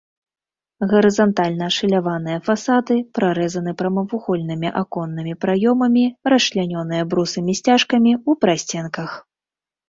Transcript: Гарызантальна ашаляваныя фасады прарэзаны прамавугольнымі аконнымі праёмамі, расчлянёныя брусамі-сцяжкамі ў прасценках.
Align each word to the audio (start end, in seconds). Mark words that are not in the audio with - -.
Гарызантальна 0.91 1.65
ашаляваныя 1.71 2.37
фасады 2.47 2.95
прарэзаны 3.17 3.71
прамавугольнымі 3.81 4.69
аконнымі 4.81 5.33
праёмамі, 5.45 6.05
расчлянёныя 6.35 7.03
брусамі-сцяжкамі 7.13 8.11
ў 8.29 8.43
прасценках. 8.47 9.09